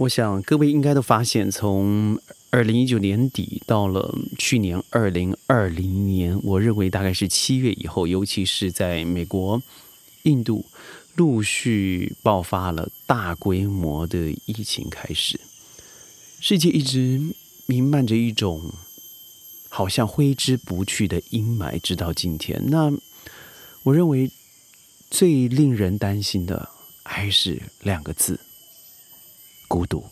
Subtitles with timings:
[0.00, 2.18] 我想各位应该都发现，从
[2.48, 9.62] 二零一九年底到了去年二零二零年，我认为大概是七月以后，尤其是在美国、
[10.22, 10.64] 印度
[11.16, 15.38] 陆续爆发了大规模的疫情开始，
[16.40, 17.20] 世界一直
[17.66, 18.72] 弥漫着一种
[19.68, 22.58] 好像挥之不去的阴霾，直到今天。
[22.68, 22.90] 那
[23.82, 24.30] 我认为
[25.10, 26.70] 最令人担心的
[27.02, 28.40] 还是两个字。
[29.70, 30.04] 孤独。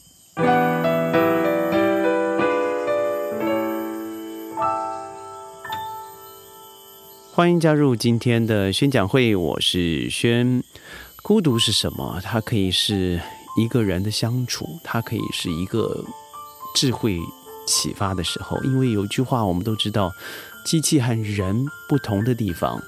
[7.32, 10.62] 欢迎加入今天的宣讲会，我是宣。
[11.22, 12.20] 孤独是什么？
[12.22, 13.20] 它可以是
[13.56, 16.04] 一个人的相处，它可以是一个
[16.76, 17.18] 智慧
[17.66, 18.62] 启发的时候。
[18.62, 20.12] 因为有句话我们都知道，
[20.64, 22.80] 机器和人不同的地方，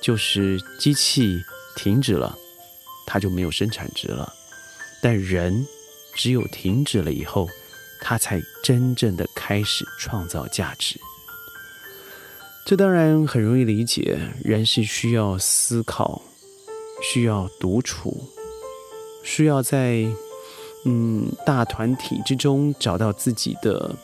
[0.00, 1.42] 就是机器
[1.76, 2.34] 停止了，
[3.06, 4.32] 它就没有生产值了，
[5.02, 5.66] 但人。
[6.18, 7.48] 只有停止了以后，
[8.02, 11.00] 他才真正的开始创造价值。
[12.66, 16.20] 这当然很容易理解，人是需要思考，
[17.02, 18.28] 需要独处，
[19.22, 20.04] 需要在
[20.84, 23.94] 嗯大团体之中找到自己的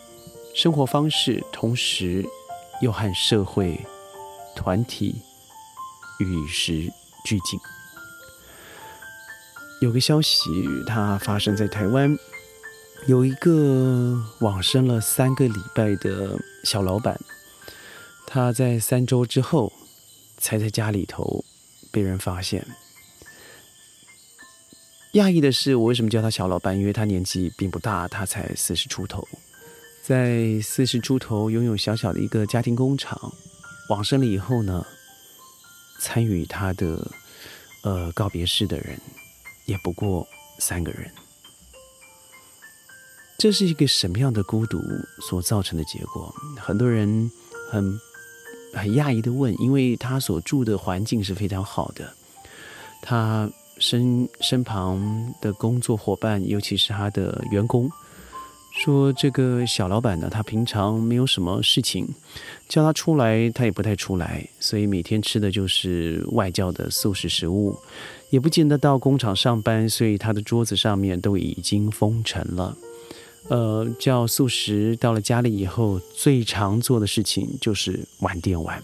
[0.55, 2.25] 生活方式，同时
[2.81, 3.79] 又和社会
[4.55, 5.17] 团体
[6.21, 6.91] 与时
[7.25, 7.59] 俱进。
[9.85, 10.51] 有个消息，
[10.87, 12.19] 它发生在台湾，
[13.07, 17.21] 有一个往生了三个礼拜的小老板，
[18.27, 19.71] 他在三周之后
[20.39, 21.45] 才在家里头
[21.93, 22.67] 被人发现。
[25.13, 26.79] 讶异的是，我为什么叫他小老板？
[26.79, 29.29] 因为他年纪并不大，他才四十出头，
[30.03, 33.35] 在四十出头拥有小小的一个家庭工厂，
[33.91, 34.87] 往生了以后呢，
[36.01, 37.07] 参与他的
[37.83, 38.99] 呃告别式的人。
[39.67, 40.27] 也不过
[40.59, 41.11] 三个人，
[43.39, 44.81] 这是一个什么样的孤独
[45.21, 46.35] 所造成的结果？
[46.59, 47.31] 很多人
[47.71, 47.99] 很
[48.73, 52.15] 很讶异的问，因为他所住的环境是非常好的，
[53.03, 57.91] 他身身旁的工作伙伴，尤其是他的员工。
[58.77, 62.07] 说这个小老板呢，他平常没有什么事情，
[62.69, 67.79] 叫他出来，他也不太出来，所以每天吃的就是外教的素食食物，
[68.31, 72.77] 也不见得到工厂上班，所以他的桌子上面都已经封尘了。
[73.49, 78.83] 呃，叫素食到了家里以后，最常做的事情就是玩电玩。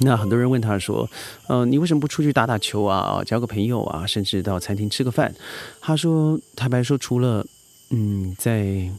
[0.00, 1.08] 那很多人问他说
[1.48, 5.34] ：“呃，你为什么不出去打打球啊，交个朋友啊，甚至到餐厅吃个饭？”
[5.80, 7.46] 他说：“坦白说，除了……”
[7.90, 8.90] 嗯，在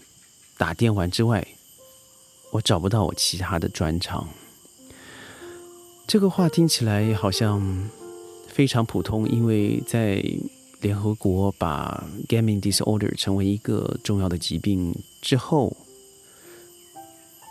[0.58, 1.46] 打电玩之外，
[2.52, 4.28] 我找不到我其他的专长。
[6.08, 7.90] 这个话听起来好像
[8.48, 10.24] 非常普通，因为在
[10.80, 15.76] 联合国把 gaming disorder 成为一个重要的疾病之后，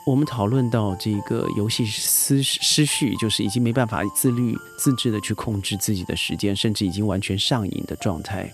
[0.06, 8.50] 我们讨论到这个游戏失失序，就是已经没办法自律自制的去控制自己的时间，甚至已经完全上瘾的状态。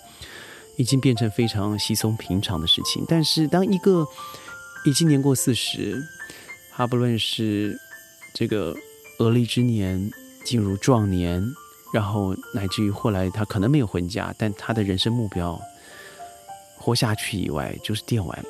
[0.76, 3.04] 已经变成非常稀松平常的事情。
[3.06, 4.06] 但是，当一个
[4.84, 6.02] 已经年过四十，
[6.72, 7.78] 他不论是
[8.34, 8.74] 这个
[9.18, 10.10] 而立之年
[10.44, 11.44] 进入壮年，
[11.92, 15.60] 然后乃至于后来他可能没有婚嫁，但他的人生目标
[16.78, 18.44] 活下去以外就是电玩，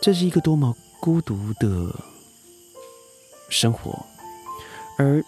[0.00, 1.94] 这是一个多么孤独的
[3.48, 4.06] 生活，
[4.96, 5.22] 而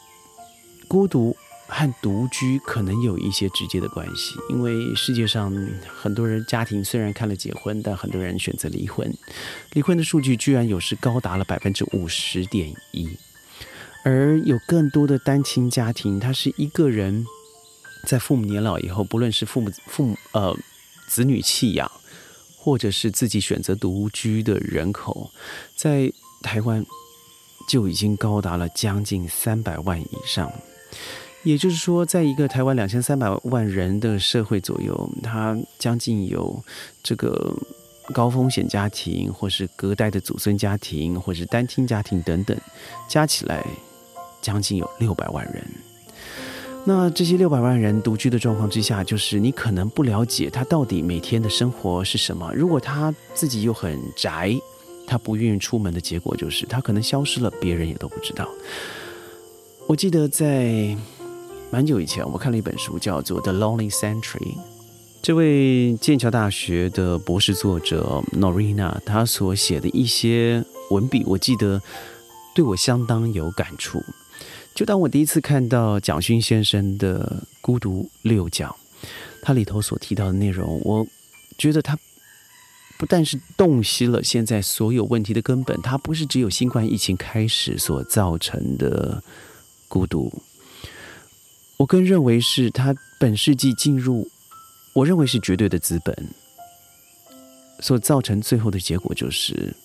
[0.86, 1.36] 孤独。
[1.69, 5.53] 和独居可能有一些直接的关系，因为世界上
[6.00, 9.12] 很多人家庭虽然看了结婚，但很多人选择离婚。
[9.72, 13.19] 离婚的数据居然有时高达了百分之五十点一，
[14.05, 17.26] 而有更多的单亲家庭，他是一个人
[18.06, 20.56] 在父母年老以后，不论是父母父母呃
[21.09, 21.91] 子女弃养，
[22.56, 25.32] 或者是自己选择独居的人口，
[25.75, 26.12] 在
[26.43, 26.87] 台湾
[27.69, 30.53] 就已经高达了将近三百万以上。
[31.46, 36.60] 也就是说，在一个台湾两千三百万人的社会左右，它将近有
[37.04, 37.54] 这个
[38.12, 42.58] 高风险家庭，或是隔代的祖孙家庭，或是单亲家庭等等，
[43.08, 43.64] 加起来
[44.43, 45.64] 将近有六百万人。
[46.84, 52.52] 那这些六百万人独居的状况之下，就是你可能不了解他到底每天的生活是什么。
[52.56, 54.52] 如果他自己又很宅，
[55.06, 58.49] 他不愿意出门的结果就是他可能消失了，别人也都不知道。
[59.87, 60.96] 我记得在。
[61.70, 64.38] 蛮久以前，我看了一本书，叫做《The Lonely Century》。
[65.20, 71.82] 这位剑桥大学的博士作者 Norina，他所写的一些文笔，我记得
[72.54, 74.00] 对我相当有感触。
[74.74, 78.70] 就当我第一次看到蒋勋先生的《孤独六讲》，
[79.42, 81.04] 他里头所提到的内容，我
[81.58, 81.98] 觉得它
[82.96, 89.20] 不但是洞悉了现在所有问题的根本，它不是只有新冠疫情开始所造成的
[89.88, 90.32] 孤独。
[91.78, 94.28] 我更认为是他本世纪进入，
[94.94, 96.31] 我认为是绝对的资本
[97.81, 99.76] 所造成最后的结果，就是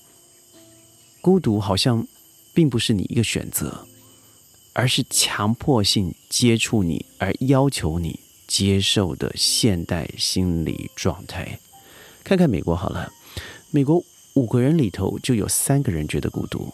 [1.19, 2.07] 孤独好像
[2.53, 3.85] 并不是你一个选择，
[4.73, 11.59] 而是强迫性接触你而要求你接受的现代心理状态。
[12.23, 13.11] 看看美国好了，
[13.69, 14.01] 美国
[14.35, 16.73] 五个人里头就有三个人觉得孤独，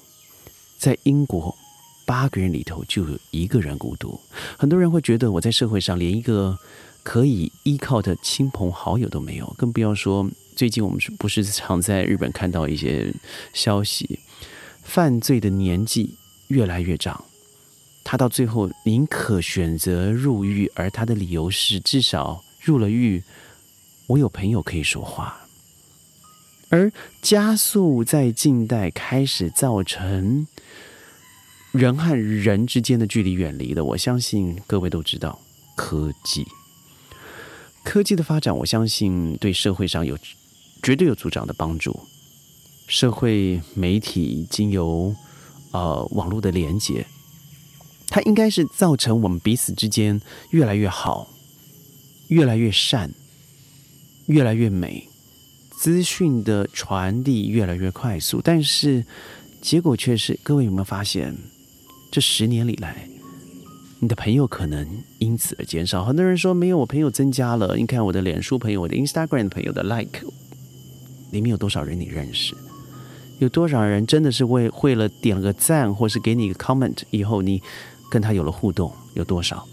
[0.78, 1.58] 在英国。
[2.08, 4.18] 八个人里头就有一个人孤独。
[4.58, 6.58] 很多人会觉得我在社会上连一个
[7.04, 10.26] 可以依靠的亲朋好友都没有，更不要说
[10.56, 13.14] 最近我们是不是常在日本看到一些
[13.52, 14.20] 消息，
[14.84, 16.16] 犯罪的年纪
[16.48, 17.26] 越来越长，
[18.06, 23.22] 他到最后宁可选择入狱，而他的理由是至少入了狱，
[24.08, 25.46] 我有朋友可以说话。
[26.70, 30.48] 而加速在近代开始造成。
[31.72, 35.40] 人和人之间的距离远离的，我相信各位都知道，
[35.76, 36.46] 科技，
[37.84, 40.18] 科技的发展，我相信对社会上有
[40.82, 42.00] 绝对有助长的帮助。
[42.88, 45.14] 社会媒体经由
[45.72, 47.06] 呃网络的连接，
[48.08, 50.20] 它应该是造成我们彼此之间
[50.52, 51.28] 越来越好，
[52.30, 53.12] 越来越善，
[54.28, 55.08] 越来越美，
[55.78, 58.42] 资讯的传递越来越快速。
[58.42, 59.06] 但是
[59.62, 61.36] 结果却是，各位有没有发现？
[62.10, 63.08] 这十年里来，
[64.00, 64.88] 你的朋友可能
[65.20, 66.04] 因此而减少。
[66.04, 67.76] 很多人说没有，我朋友增加了。
[67.76, 70.22] 你看我的脸书朋友，我的 Instagram 朋友的 Like
[71.32, 72.56] 里面有多少人你认识？
[73.40, 77.62] 有多少人真的是为为了点了个赞，或是给你一个 comment 以后，你
[78.10, 78.92] 跟他有了互动？
[79.14, 79.68] 有多少？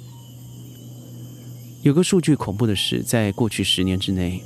[1.83, 4.43] 有个数据恐怖的是，在过去十年之内，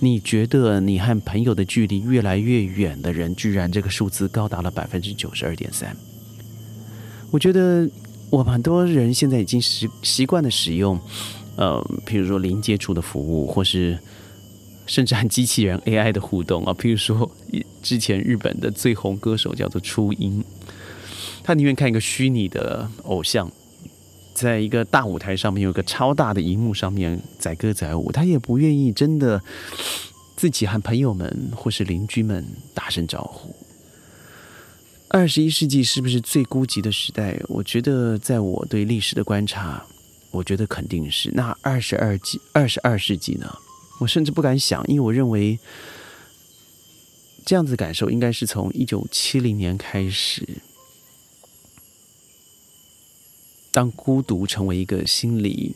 [0.00, 5.96] 你觉得你和朋友的距离越来越远的人，居然这个数字高达了百分之九十二点三。
[7.30, 7.88] 我觉得
[8.30, 10.98] 我们很多人现在已经习习惯的使用，
[11.56, 13.98] 呃，譬如说零接触的服务，或是
[14.86, 16.72] 甚至和机器人 AI 的互动啊。
[16.72, 17.30] 譬如说，
[17.82, 20.42] 之前日本的最红歌手叫做初音，
[21.42, 23.50] 他宁愿看一个虚拟的偶像，
[24.32, 29.42] 在一个大舞台上面有个超大的荧幕上面载歌载舞，他也不愿意真的
[30.34, 32.42] 自己和朋友们或是邻居们
[32.72, 33.54] 打声招呼。
[35.10, 37.40] 二十一世纪是不是最孤寂的时代？
[37.48, 39.82] 我觉得，在我对历史的观察，
[40.30, 41.30] 我觉得肯定是。
[41.32, 43.58] 那二十二纪、二十二世纪呢？
[44.00, 45.58] 我甚至不敢想，因为我认为
[47.46, 50.46] 这样子感受应该是从一九七零年开始，
[53.72, 55.74] 当孤独成为一个心理。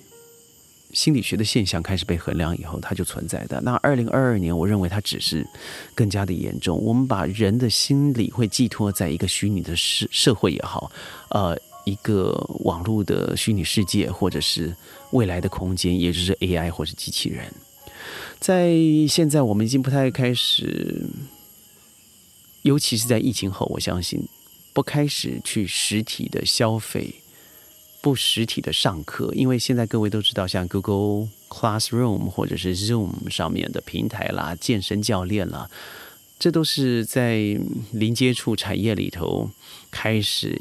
[0.92, 3.60] 心理学的现象开始被衡量以后，它就存在的。
[3.62, 5.46] 那二零二二年，我认为它只是
[5.94, 6.78] 更加的严重。
[6.82, 10.92] 我们把人的心理会寄托在一个虚拟的社社会也好，
[11.30, 14.74] 呃，一个网络的虚拟世界，或者是
[15.12, 17.52] 未来的空间，也就是 AI 或是机器人。
[18.38, 18.74] 在
[19.08, 21.06] 现在，我们已经不太开始，
[22.62, 24.28] 尤其是在疫情后，我相信
[24.72, 27.21] 不开始去实体的消费。
[28.02, 35.70] 不实体的上课，因为现在各位都知道，像 Google Classroom 或者是 Zoom 上面的平台啦、健身教练啦，
[36.36, 37.56] 这都是在
[37.92, 39.48] 零接触产业里头
[39.92, 40.60] 开始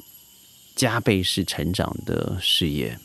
[0.75, 2.99] 加倍式成长的事业。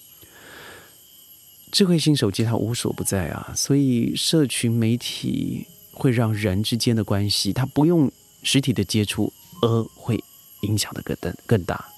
[1.72, 9.32] 智慧型手机它无所不在啊，所以社群媒体会让人之间的关系，它不用实体的接触，
[9.62, 10.22] 而会
[10.60, 11.95] 影响的更更更大。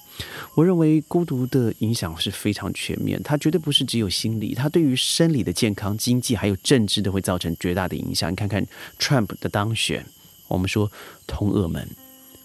[0.55, 8.31] 我认为孤独的影响是非常全面，它绝对不是只有心理，它对于生理的健康、经济还有政治都会造成绝大的影响。
[8.31, 8.65] 你看看
[8.99, 10.05] Trump 的当选，
[10.47, 10.91] 我们说
[11.25, 11.87] 通俄门，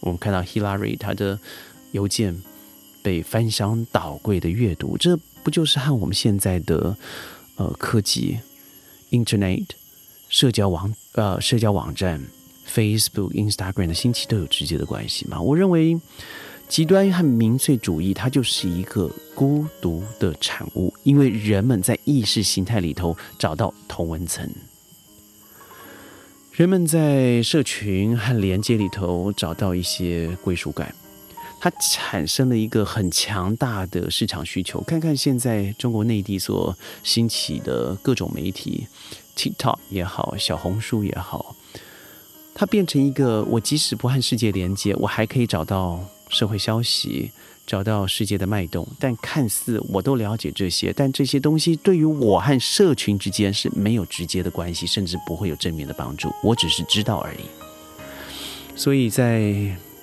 [0.01, 1.39] 我们看到 Hillary 他的
[1.93, 2.41] 邮件
[3.03, 6.97] 被翻箱倒柜的阅读，这不就是和我们现在的
[7.57, 8.39] 呃科技、
[9.11, 9.67] Internet、
[10.29, 12.23] 社交网呃社交网站、
[12.73, 15.41] Facebook、Instagram 的兴起都有直接的关系吗？
[15.41, 15.99] 我认为。
[16.67, 24.51] 极端和民粹主义，它就是一个孤独的产物，因为人们在意识形态里头找到同文层，
[26.53, 30.93] 人们在社群和连接里头找到一些归属感，
[31.61, 34.81] 它产生了一个很强大的市场需求。
[34.81, 38.89] 看看现在中国内地所兴起的各种媒体
[39.37, 41.55] ，TikTok 也好，小红书也好，
[42.53, 46.05] 它变成一个我即使不和世界连接，我还可以找到。
[46.35, 47.31] 社会消息，
[47.65, 48.87] 找到世界的脉动。
[48.99, 56.35] 但看似我都了解这些，但这些东西对于我和社群之间是没有直接的关系，甚至不会有正面的帮助。
[56.43, 57.47] 我只是知道而已。
[58.75, 59.55] 所以在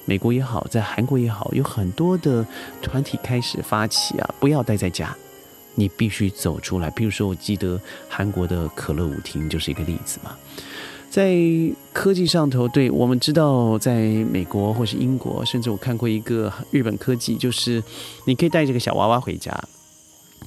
[0.05, 2.45] 美国也好，在韩国也好，有很多的
[2.81, 5.13] 团体开始发起啊，不要待在家，
[5.75, 6.89] 你必须走出来。
[6.91, 10.35] 比如说，我记得韩国的可乐舞厅就是一个例子嘛。
[11.11, 11.35] 在
[11.91, 13.99] 科技上头，对我们知道，在
[14.31, 17.83] 美国或是英国，甚至我看过一个日本科技，就是
[18.25, 19.53] 你可以带这个小娃娃回家。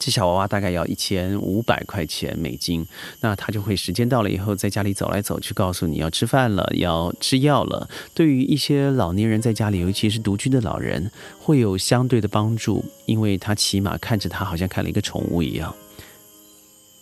[0.01, 2.85] 这小娃娃大概要一千五百块钱美金，
[3.21, 7.87] 那他就会时间到了以后，在家里走来走去，告诉你要吃饭了，要吃药了。
[8.15, 15.75] 对于一些老年人在家里，尤其是独居的老人，会有相对的帮助，因为他起码看着他好像看了一个宠物一样。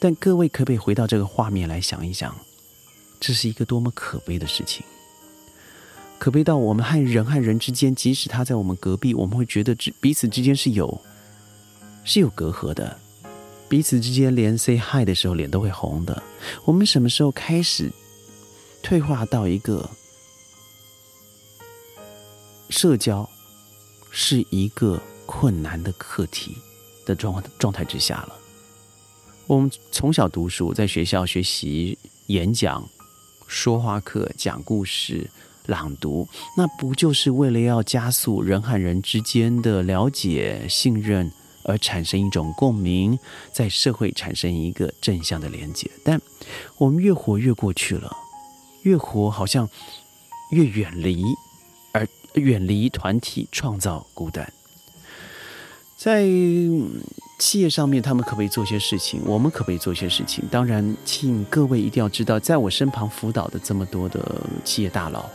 [0.01, 2.35] 但各位可不可以回到这个画面来想一想，
[3.23, 4.83] 这是一个多么可悲的事情？
[6.19, 11.01] 可悲到我们和人和人之间，即使他在我们隔壁，我们会觉得之彼此之间是有。
[12.05, 12.99] 是有隔阂的，
[13.69, 16.21] 彼此之间连 say hi 的时候脸都会红的。
[16.65, 17.89] 我们什么时候开始
[18.83, 19.89] 退化到一个
[22.71, 23.29] 社交
[24.11, 26.57] 是一个困难的课题
[27.07, 28.37] 的状状态之下了？
[29.47, 32.85] 我们从小读书，在学校学习演讲、
[33.53, 35.31] 说话课、讲故事、
[35.67, 41.31] 朗读，那不就是为了要加速人和人之间的了解、信任？
[41.65, 43.17] 而产生一种共鸣，
[43.53, 45.89] 在社会产生一个正向的连接。
[46.03, 46.21] 但
[46.77, 48.17] 我们越活越过去了，
[48.83, 49.69] 越活好像
[50.51, 51.23] 越远离，
[51.93, 54.53] 而远离团体，创造孤单。
[55.97, 56.27] 在
[57.43, 59.21] 企业上面，他们可不可以做些事情？
[59.27, 60.45] 我们可不可以做些事情？
[60.49, 65.29] 当然，请各位一定要知道，在我身旁辅导的这么多的企业大佬。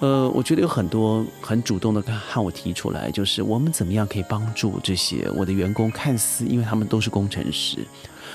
[0.00, 5.90] 呃，我觉得有很多很主动的和我提出来，就是我们怎么样可以帮助这些我的员工？
[5.90, 7.78] 看似因为他们都是工程师，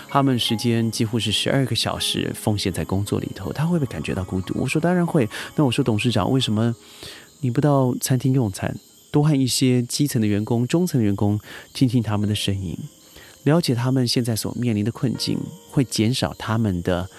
[0.10, 4.56] 他们时间几乎是十二个小时奉献在工作里头，他会不会感觉到孤独？
[4.60, 5.30] 我说当然会。
[5.56, 6.76] 那我说董事长，为什么
[7.42, 8.76] 你不到餐厅用餐，
[9.12, 11.40] 多和一些基层的员工、中层的员工
[11.72, 12.76] 听听他们的声音，
[13.44, 15.38] 了解他们现在所面临的困境，
[15.70, 17.10] 会减少他们的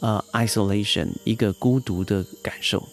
[0.00, 2.88] 呃 isolation 一个孤独的感受。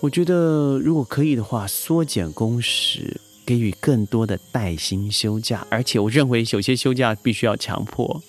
[0.00, 8.20] 我觉得，如果可以的话，缩减工时，给予更多的带薪休假，而且我认为有些休假必须要强迫。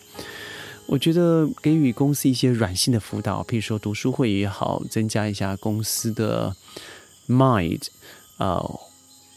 [0.88, 6.53] 我觉得给予公司一些软性的辅导，譬如说读书会也好，增加一下公司的
[7.27, 7.81] mind，
[8.38, 8.61] 啊，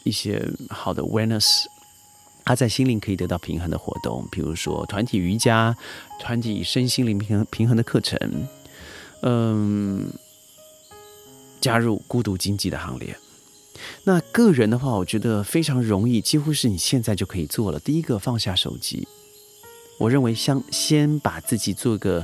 [0.03, 1.63] 一些好的 awareness，
[2.45, 5.75] 他在心灵可以得到平衡的活动，比如说团体瑜伽、
[6.19, 8.17] 团体身心灵平衡平衡的课程，
[9.21, 10.07] 嗯。
[11.61, 13.17] 加入孤独经济的行列。
[14.03, 17.79] 那个人的话，我觉得非常容易，几乎是你现在就可以做了。
[17.79, 19.07] 第一个，放下手机。
[19.97, 22.23] 我认为，先先把自己做个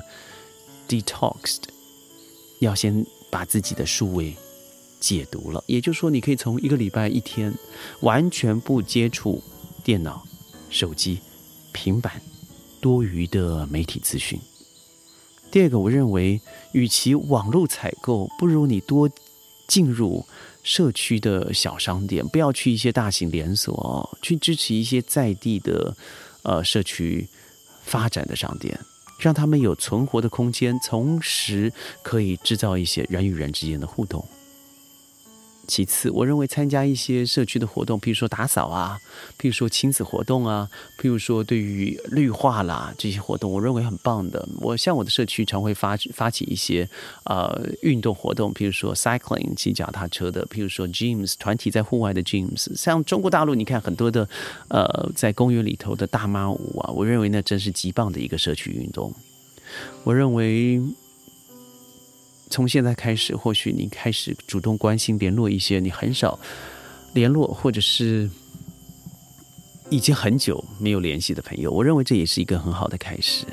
[0.87, 1.61] detoxed，
[2.59, 4.35] 要先把自己的数位
[4.99, 5.63] 解读了。
[5.65, 7.51] 也就是说，你可以从一个礼拜一天
[8.01, 9.41] 完全不接触
[9.83, 10.25] 电脑、
[10.69, 11.19] 手机、
[11.71, 12.21] 平板、
[12.79, 14.39] 多余的媒体资讯。
[15.51, 16.39] 第二个，我认为，
[16.71, 19.09] 与其网络采购，不如你多。
[19.67, 20.25] 进入
[20.63, 25.95] 社区的小商店，不要去一些大型连锁，去支持一些在地的
[26.43, 27.25] 呃社区
[27.81, 28.77] 发展的商店，
[29.17, 31.71] 让他们有存活的空间，同时
[32.03, 34.27] 可以制造一些人与人之间的互动。
[35.71, 38.99] 其次，我认为参加一些社区的活动，譬如说打扫啊，
[39.39, 40.67] 譬如说亲子活动啊，
[40.99, 44.45] 譬如说对于绿化啦这些活动，我认为很棒的。
[44.59, 46.89] 我像我的社区常会发发起一些
[47.23, 54.27] 呃运动活动，譬如说 cycling 骑脚踏车的，譬如说 gyms 团体在户外的 gyms，像中国大陆你看很多的
[54.67, 59.13] 呃在公园里头的大妈舞啊，我认为那真是极棒的一个社区运动。
[60.03, 60.81] 我认为。
[62.51, 66.37] 从现在开始，或许你开始主动关心、联络一些你很少
[67.13, 68.29] 联络，或者是
[69.89, 71.71] 已经很久没有联系的朋友。
[71.71, 73.45] 我认为这也是一个很好的开始。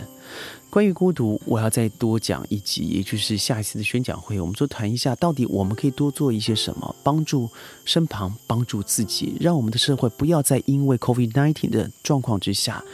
[0.69, 7.49] 关于孤独，我要再多讲一集，也就是下一次的宣讲会，我们就谈一下，到底我们可以多做一些什么，帮助
[7.85, 12.85] 身旁，帮助自己，让我们的社会不要再因为 COVID-19 的状况之下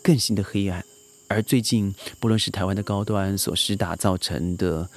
[0.00, 0.84] 更新的黑暗。
[1.26, 4.88] 而最近，不论是台湾的高端所施打造成的。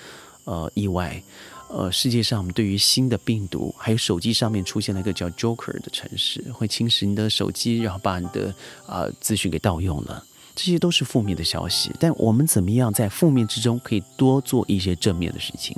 [0.48, 1.22] 呃，意外，
[1.70, 10.24] 呃，世界上对于新的病毒，还有手机上面出现了一个叫 Joker 的城市，会侵蚀你的手机，然后把你的啊资讯给盗用了，
[10.56, 11.92] 这些都是负面的消息。
[12.00, 15.76] 但我们怎么样在负面之中可以多做一些正面的事情？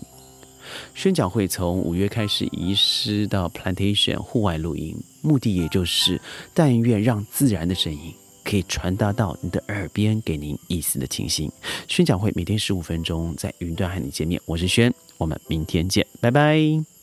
[0.93, 6.21] 宣讲会从五月开始移师到 Plantation 户外录音，目的也就是
[6.53, 8.13] 但愿让自然的声音
[8.49, 11.51] 可以传达到你的耳边，给您一丝的清新。
[11.87, 16.98] 宣讲会每天十五分钟，在云端和你见面，我是轩，我们明天见，拜拜。